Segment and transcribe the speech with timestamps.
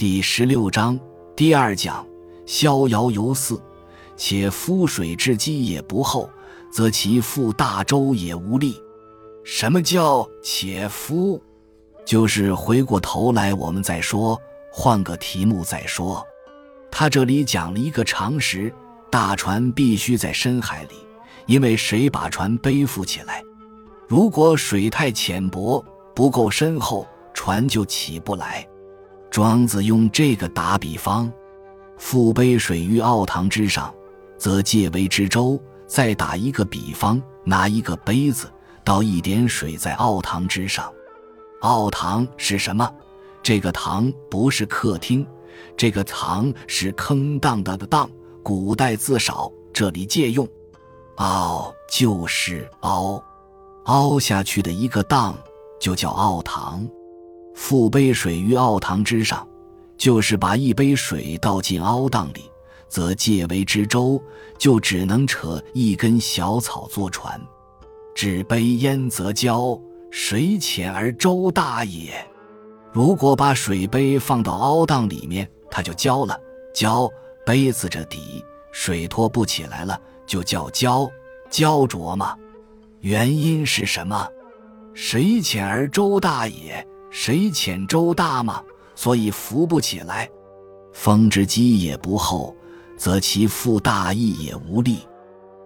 [0.00, 0.98] 第十六章
[1.36, 2.06] 第二讲：
[2.46, 3.60] 逍遥游四。
[4.16, 6.30] 且夫水之积也不厚，
[6.72, 8.80] 则其覆大舟也无力。
[9.44, 11.38] 什么叫且夫？
[12.06, 14.40] 就是回过头来，我们再说，
[14.72, 16.26] 换个题目再说。
[16.90, 18.72] 他这里讲了一个常识：
[19.10, 20.94] 大船必须在深海里，
[21.44, 23.44] 因为谁把船背负起来？
[24.08, 28.66] 如果水太浅薄，不够深厚，船就起不来。
[29.30, 31.32] 庄子用这个打比方：
[31.98, 33.92] 覆杯水于奥堂之上。
[34.36, 35.60] 则借为之舟。
[35.86, 38.48] 再打一个比方，拿一个杯子
[38.84, 40.90] 倒一点水在奥堂之上。
[41.62, 42.88] 奥堂是什么？
[43.42, 45.26] 这个堂不是客厅，
[45.76, 48.08] 这个堂是坑荡荡的荡。
[48.42, 50.48] 古代字少，这里借用。
[51.16, 53.22] 凹就是凹，
[53.86, 55.36] 凹下去的一个荡
[55.80, 56.88] 就叫奥堂。
[57.60, 59.46] 覆杯水于奥堂之上，
[59.98, 62.50] 就是把一杯水倒进凹荡里。
[62.88, 64.20] 则借为之舟，
[64.58, 67.40] 就只能扯一根小草做船。
[68.16, 69.78] 置杯焉则交，
[70.10, 72.12] 水浅而舟大也。
[72.90, 76.36] 如果把水杯放到凹荡里面，它就焦了。
[76.74, 77.08] 焦，
[77.46, 81.08] 杯子这底水托不起来了，就叫焦，
[81.48, 82.34] 焦灼嘛。
[83.00, 84.26] 原因是什么？
[84.92, 86.84] 水浅而舟大也。
[87.10, 88.62] 谁浅舟大嘛，
[88.94, 90.28] 所以浮不起来。
[90.92, 92.56] 风之积也不厚。
[92.96, 94.98] 则其负大翼也无力，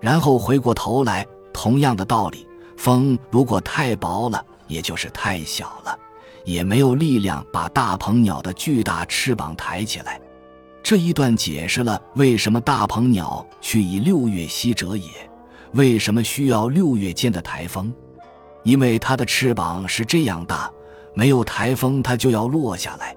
[0.00, 2.44] 然后回过头来，同样的道理，
[2.76, 5.96] 风如果太薄了，也就是太小了，
[6.44, 10.20] 也没有力量把大鹏鸟的巨大翅膀抬起来。
[10.82, 15.08] 这一段解释了为什么大鹏鸟去以六月息者也，
[15.74, 17.94] 为什么需要六月间的台风，
[18.64, 20.68] 因为它的翅膀是这样大，
[21.14, 23.16] 没有台风它就要落下来，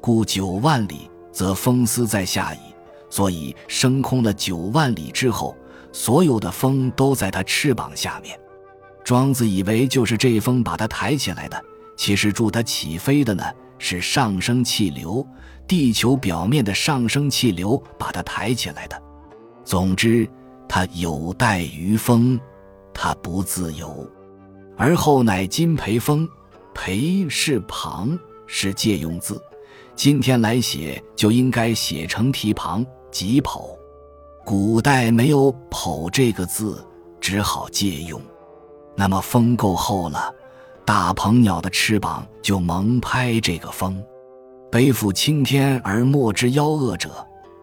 [0.00, 2.58] 故九万里则风丝在下矣。
[3.10, 5.54] 所以升空了九万里之后，
[5.92, 8.38] 所有的风都在它翅膀下面。
[9.04, 11.62] 庄子以为就是这风把它抬起来的，
[11.96, 13.44] 其实助它起飞的呢
[13.78, 15.26] 是上升气流，
[15.66, 19.02] 地球表面的上升气流把它抬起来的。
[19.64, 20.26] 总之，
[20.66, 22.40] 它有待于风，
[22.94, 24.08] 它不自由。
[24.76, 26.26] 而后乃金培风，
[26.74, 29.40] 培是旁，是借用字，
[29.94, 32.84] 今天来写就应该写成题旁。
[33.10, 33.68] 急跑，
[34.42, 36.82] 古代没有“跑”这个字，
[37.20, 38.18] 只好借用。
[38.96, 40.34] 那么风够厚了，
[40.84, 44.02] 大鹏鸟的翅膀就蒙拍这个风，
[44.70, 47.10] 背负青天而莫之夭厄者。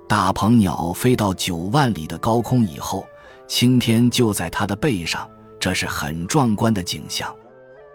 [0.08, 3.06] 大鹏鸟飞到九万里的高空以后，
[3.48, 5.28] 青天就在它的背上，
[5.60, 7.36] 这是很壮观的景象。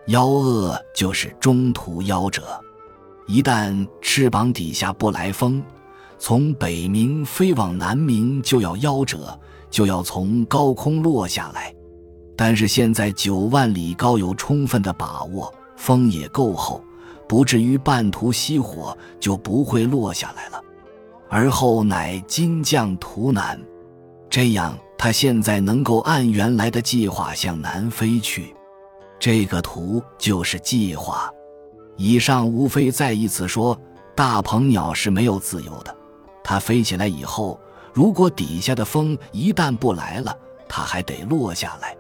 [0.07, 2.43] 夭厄就是中途夭折，
[3.27, 5.63] 一旦翅膀底下不来风。
[6.19, 9.39] 从北冥飞往南冥就要夭折，
[9.71, 11.75] 就要从高空落下来。
[12.37, 16.83] 但是现在九万里高有充分的把握，风也够厚，
[17.29, 20.61] 不至于半途熄火，就不会落下来了。
[21.29, 23.61] 而后乃金将图南，
[24.29, 28.55] 这样他现在能够按原来的计划向南飞去。
[29.25, 31.33] 这个图就是计划。
[31.97, 33.75] 以上无非再一次说，
[34.15, 35.97] 大鹏鸟是没有自由的。
[36.43, 37.59] 它飞起来以后，
[37.95, 40.37] 如果底下的风一旦不来了，
[40.69, 41.97] 它还得落下来。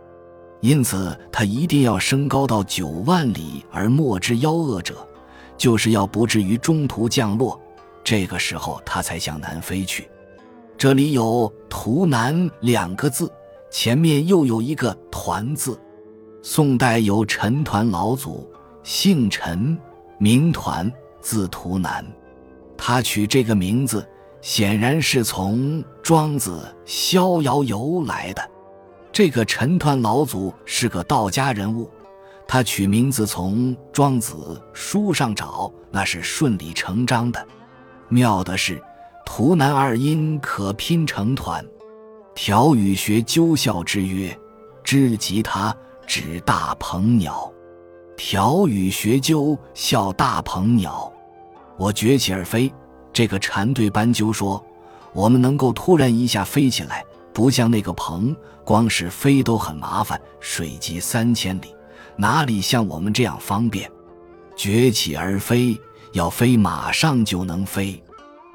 [0.61, 4.95] 因此，它一定要升高到九万里而莫之夭厄者，
[5.56, 7.59] 就是要不至于中途降落。
[8.05, 10.11] 这个时候，它才向南飞去。
[10.77, 13.33] 这里有“图南”两个字，
[13.71, 15.81] 前面又有一个“团”字。
[16.47, 18.47] 宋代有陈抟老祖，
[18.82, 19.78] 姓陈，
[20.19, 22.05] 名团，字图南。
[22.77, 24.06] 他取这个名字。
[24.43, 28.50] 显然是从庄子《逍遥游》来的。
[29.10, 31.91] 这个陈抟老祖是个道家人物，
[32.47, 37.43] 他取名字从庄子书上找，那是顺理成章的。
[38.11, 38.82] 妙的是，
[39.25, 41.64] 图南二音可拼成团。
[42.35, 44.38] 条语学究校之曰
[44.85, 45.75] ：“知吉他，
[46.06, 47.51] 指大鹏鸟。”
[48.17, 51.12] 条语学究笑大鹏鸟，
[51.77, 52.73] 我崛起而飞。
[53.12, 54.65] 这个蝉对斑鸠说
[55.12, 58.35] ：“我们能够突然一下飞起来，不像那个鹏，
[58.65, 61.75] 光是飞都很麻烦，水击三千里，
[62.17, 63.91] 哪里像我们这样方便？
[64.56, 65.77] 崛起而飞，
[66.12, 68.01] 要飞马上就能飞。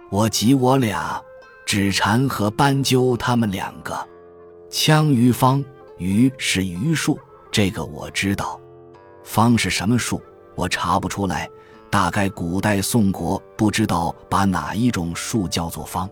[0.10, 1.22] 我及我俩，
[1.66, 4.08] 指蝉和斑鸠他们两个。
[4.70, 5.64] 枪于方，
[5.98, 7.20] 榆是榆树，
[7.60, 8.58] 这个我知道。
[9.22, 10.22] 方是什么树？
[10.56, 11.50] 我查不出来。
[11.90, 16.10] 大概古代宋国不知道把哪一种树叫做方。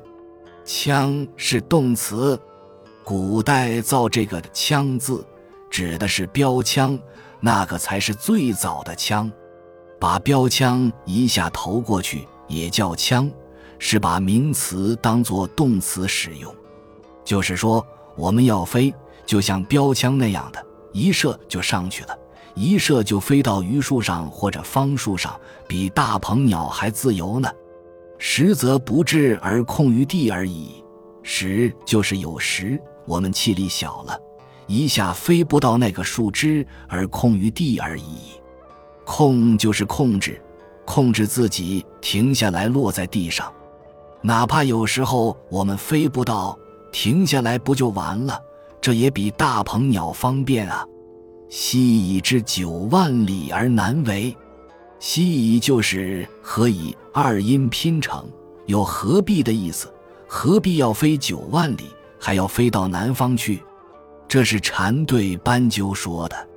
[0.65, 2.37] 枪是动词，
[3.01, 5.25] 古代造这个“枪”字，
[5.69, 6.99] 指的是标枪，
[7.39, 9.31] 那个才是最早的枪。
[9.97, 13.31] 把标枪一下投过去也叫枪，
[13.79, 16.53] 是把名词当作动词使用。
[17.23, 18.93] 就是说，我们要飞，
[19.25, 20.66] 就像标枪那样的
[20.97, 22.17] 一射就上去了，
[22.55, 27.47] 一射就飞到榆树上或者方树上，比大鹏鸟还自由呢。
[28.17, 30.83] 实则不至而空于地而已，
[31.21, 34.19] 实就是有时我们气力小了，
[34.65, 38.31] 一下飞不到那个树枝而空于地而已。
[39.05, 40.41] 控就是控制，
[40.83, 43.53] 控制自己停下来落在地上，
[44.23, 46.57] 哪怕有时候我们飞不到，
[46.91, 48.41] 停下来不就完了？
[48.87, 50.85] 这也比大鹏鸟方便啊。
[51.49, 54.33] 昔已之九万里而难为。
[54.97, 58.25] 西夷就是何以二音拼成，
[58.65, 59.93] 有何必的意思？
[60.25, 63.61] 何必要飞九万里，还要飞到南方去？
[64.25, 66.47] 这是蝉对斑鸠说的。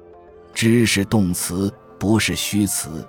[0.55, 1.69] 知是动词，
[1.99, 3.05] 不是虚词。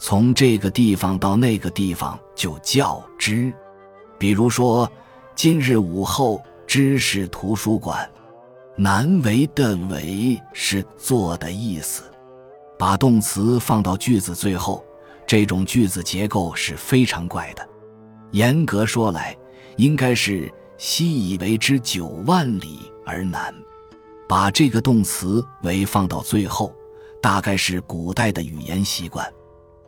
[0.00, 3.52] 从这个地方到那个地方就叫知。
[4.18, 4.90] 比如说，
[5.36, 8.10] 今日午后知是图书馆。
[8.76, 12.02] 难为的为是做的意思。
[12.78, 14.84] 把动词放到句子最后，
[15.26, 17.66] 这种句子结构是非常怪的。
[18.32, 19.36] 严格说来，
[19.76, 23.54] 应该是“昔以为之九万里而难”。
[24.28, 26.74] 把这个动词“为”放到最后，
[27.22, 29.32] 大概是古代的语言习惯。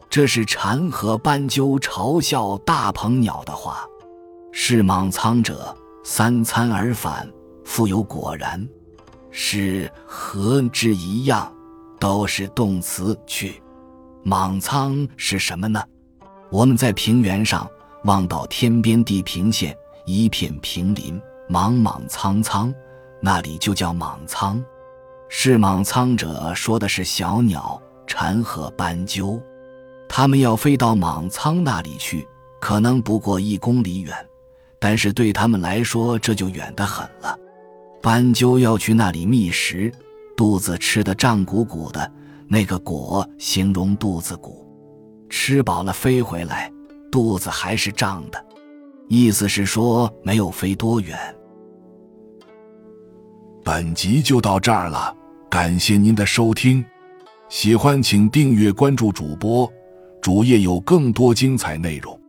[0.09, 3.85] 这是蝉和斑鸠嘲笑大鹏鸟的话。
[4.53, 7.29] 是莽苍者，三餐而返，
[7.67, 8.67] 复有果然。
[9.31, 11.53] 是和之一样。
[11.99, 13.63] 都是动词去，
[14.23, 15.83] 莽苍是什么呢？
[16.51, 17.67] 我们在平原上
[18.05, 19.75] 望到天边地平线，
[20.05, 21.19] 一片平林，
[21.49, 22.73] 莽莽苍苍，
[23.19, 24.63] 那里就叫莽苍。
[25.31, 29.41] 是莽苍者说的是小鸟蝉和斑鸠，
[30.07, 32.29] 它们要飞到莽苍那里去，
[32.61, 34.15] 可能不过一公里远，
[34.79, 37.39] 但是对他们来说这就远得很了。
[38.03, 39.93] 斑鸠要去那里觅食。
[40.37, 42.13] 肚子吃的胀鼓鼓的，
[42.47, 44.67] 那个“果”形容肚子鼓，
[45.31, 46.71] 吃饱了飞回来，
[47.11, 48.45] 肚子还是胀的，
[49.09, 51.19] 意思是说没有飞多远。
[53.65, 55.17] 本集就到这儿了，
[55.49, 56.85] 感谢您的收听，
[57.49, 59.67] 喜欢请订阅关注主播，
[60.21, 62.21] 主页有更多精彩内容。